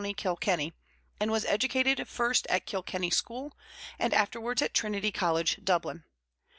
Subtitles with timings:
[0.17, 0.73] Kilkenny,
[1.19, 3.55] and was educated first at Kilkenny school
[3.99, 6.05] and afterwards at Trinity College, Dublin.